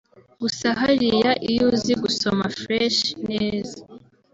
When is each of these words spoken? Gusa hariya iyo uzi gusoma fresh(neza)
Gusa 0.41 0.67
hariya 0.81 1.31
iyo 1.51 1.63
uzi 1.71 1.93
gusoma 2.03 2.45
fresh(neza) 2.59 3.77